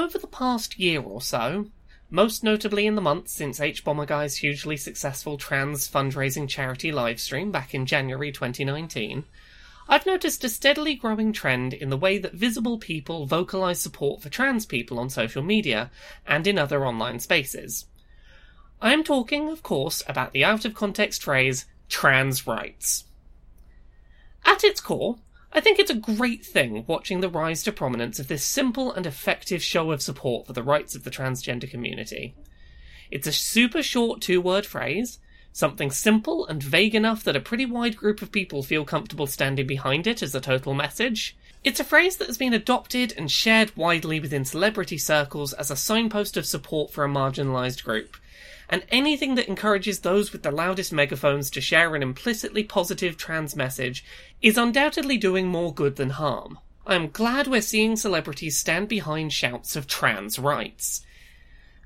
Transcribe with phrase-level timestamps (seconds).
[0.00, 1.66] over the past year or so,
[2.08, 7.84] most notably in the months since hbomberguy's hugely successful trans fundraising charity livestream back in
[7.84, 9.24] January 2019,
[9.90, 14.30] I've noticed a steadily growing trend in the way that visible people vocalize support for
[14.30, 15.90] trans people on social media
[16.26, 17.84] and in other online spaces.
[18.80, 23.04] I am talking, of course, about the out of context phrase trans rights.
[24.46, 25.18] At its core,
[25.52, 29.04] I think it's a great thing watching the rise to prominence of this simple and
[29.04, 32.34] effective show of support for the rights of the transgender community.
[33.10, 35.18] It's a super short two word phrase,
[35.52, 39.66] something simple and vague enough that a pretty wide group of people feel comfortable standing
[39.66, 41.36] behind it as a total message.
[41.62, 45.76] It's a phrase that has been adopted and shared widely within celebrity circles as a
[45.76, 48.16] signpost of support for a marginalised group,
[48.70, 53.54] and anything that encourages those with the loudest megaphones to share an implicitly positive trans
[53.54, 54.02] message
[54.40, 56.58] is undoubtedly doing more good than harm.
[56.86, 61.04] I am glad we're seeing celebrities stand behind shouts of trans rights.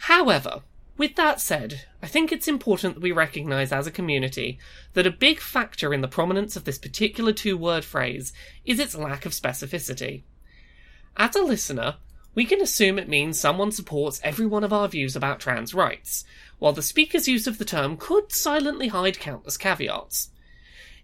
[0.00, 0.62] However,
[0.98, 4.58] with that said, I think it's important that we recognise as a community
[4.92, 8.32] that a big factor in the prominence of this particular two word phrase
[8.64, 10.22] is its lack of specificity.
[11.16, 11.96] As a listener,
[12.34, 16.24] we can assume it means someone supports every one of our views about trans rights,
[16.58, 20.30] while the speaker's use of the term could silently hide countless caveats.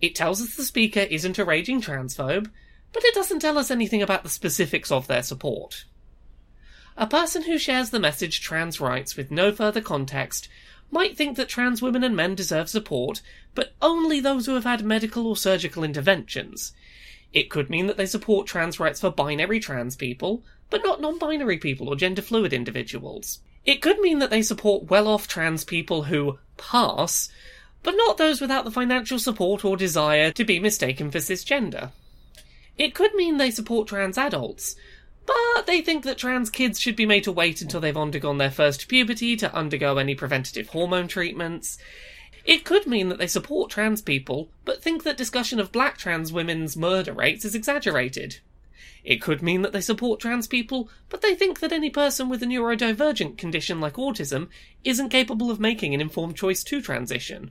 [0.00, 2.50] It tells us the speaker isn't a raging transphobe,
[2.92, 5.84] but it doesn't tell us anything about the specifics of their support.
[6.96, 10.48] A person who shares the message trans rights with no further context
[10.90, 13.20] might think that trans women and men deserve support,
[13.54, 16.72] but only those who have had medical or surgical interventions.
[17.32, 21.18] It could mean that they support trans rights for binary trans people, but not non
[21.18, 23.40] binary people or gender fluid individuals.
[23.64, 27.28] It could mean that they support well off trans people who pass,
[27.82, 31.90] but not those without the financial support or desire to be mistaken for cisgender.
[32.78, 34.76] It could mean they support trans adults,
[35.26, 38.50] but they think that trans kids should be made to wait until they've undergone their
[38.50, 41.78] first puberty to undergo any preventative hormone treatments.
[42.44, 46.32] It could mean that they support trans people, but think that discussion of black trans
[46.32, 48.40] women's murder rates is exaggerated.
[49.02, 52.42] It could mean that they support trans people, but they think that any person with
[52.42, 54.48] a neurodivergent condition like autism
[54.82, 57.50] isn't capable of making an informed choice to transition.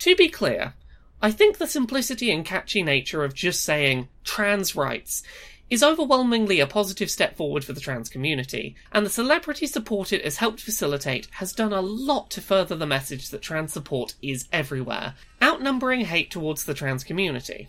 [0.00, 0.74] To be clear,
[1.22, 5.22] I think the simplicity and catchy nature of just saying trans rights
[5.68, 10.22] is overwhelmingly a positive step forward for the trans community, and the celebrity support it
[10.22, 14.46] has helped facilitate has done a lot to further the message that trans support is
[14.52, 17.68] everywhere, outnumbering hate towards the trans community.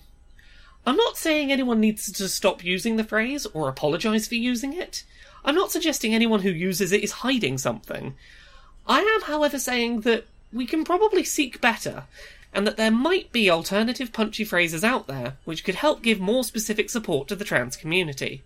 [0.85, 5.03] I'm not saying anyone needs to stop using the phrase or apologise for using it.
[5.43, 8.15] I'm not suggesting anyone who uses it is hiding something.
[8.87, 12.05] I am, however, saying that we can probably seek better,
[12.57, 16.43] and that there might be alternative punchy phrases out there which could help give more
[16.43, 18.41] specific support to the trans community.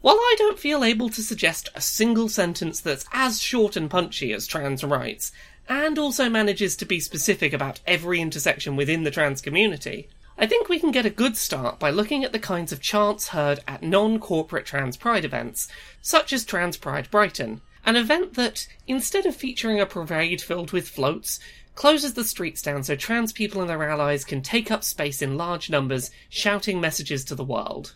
[0.00, 4.32] While I don't feel able to suggest a single sentence that's as short and punchy
[4.32, 5.32] as trans rights,
[5.68, 10.08] and also manages to be specific about every intersection within the trans community,
[10.38, 13.28] I think we can get a good start by looking at the kinds of chants
[13.28, 15.68] heard at non corporate Trans Pride events,
[16.00, 20.88] such as Trans Pride Brighton, an event that, instead of featuring a parade filled with
[20.88, 21.38] floats,
[21.74, 25.36] closes the streets down so trans people and their allies can take up space in
[25.36, 27.94] large numbers, shouting messages to the world.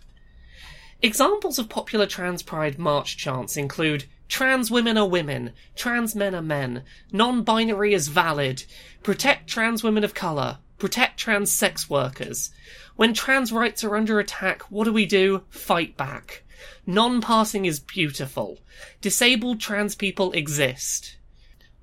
[1.02, 6.42] Examples of popular trans pride march chants include Trans women are women, trans men are
[6.42, 6.82] men,
[7.12, 8.64] non binary is valid,
[9.04, 12.50] protect trans women of colour, protect trans sex workers.
[12.96, 15.42] When trans rights are under attack, what do we do?
[15.48, 16.42] Fight back.
[16.86, 18.58] Non passing is beautiful.
[19.00, 21.15] Disabled trans people exist.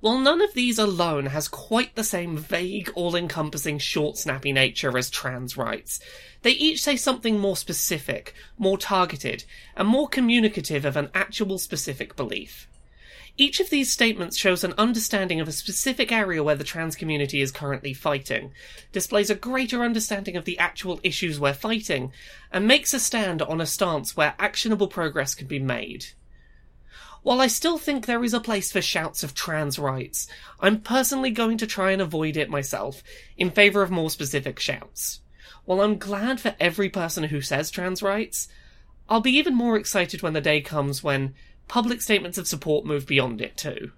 [0.04, 4.98] While none of these alone has quite the same vague, all encompassing, short, snappy nature
[4.98, 5.98] as trans rights,
[6.42, 9.44] they each say something more specific, more targeted,
[9.74, 12.68] and more communicative of an actual specific belief.
[13.38, 17.40] Each of these statements shows an understanding of a specific area where the trans community
[17.40, 18.52] is currently fighting,
[18.92, 22.12] displays a greater understanding of the actual issues we're fighting,
[22.52, 26.08] and makes a stand on a stance where actionable progress can be made.
[27.24, 30.28] While I still think there is a place for shouts of trans rights,
[30.60, 33.02] I'm personally going to try and avoid it myself,
[33.38, 35.20] in favour of more specific shouts.
[35.64, 38.48] While I'm glad for every person who says trans rights,
[39.08, 41.34] I'll be even more excited when the day comes when
[41.66, 43.92] public statements of support move beyond it too.